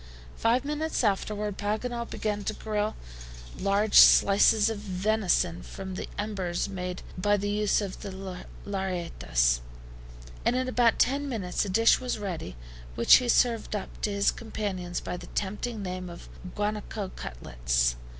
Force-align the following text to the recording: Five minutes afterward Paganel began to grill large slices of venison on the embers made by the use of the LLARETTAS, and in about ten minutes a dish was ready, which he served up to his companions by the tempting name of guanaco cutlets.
Five 0.35 0.65
minutes 0.65 1.03
afterward 1.03 1.59
Paganel 1.59 2.09
began 2.09 2.43
to 2.45 2.53
grill 2.55 2.95
large 3.59 3.99
slices 3.99 4.67
of 4.67 4.79
venison 4.79 5.61
on 5.77 5.93
the 5.93 6.09
embers 6.17 6.67
made 6.67 7.03
by 7.19 7.37
the 7.37 7.51
use 7.51 7.81
of 7.81 7.99
the 8.01 8.09
LLARETTAS, 8.65 9.59
and 10.43 10.55
in 10.55 10.67
about 10.67 10.97
ten 10.97 11.29
minutes 11.29 11.65
a 11.65 11.69
dish 11.69 11.99
was 11.99 12.17
ready, 12.17 12.55
which 12.95 13.17
he 13.17 13.29
served 13.29 13.75
up 13.75 14.01
to 14.01 14.11
his 14.11 14.31
companions 14.31 14.99
by 15.01 15.17
the 15.17 15.27
tempting 15.37 15.83
name 15.83 16.09
of 16.09 16.29
guanaco 16.55 17.09
cutlets. 17.09 17.95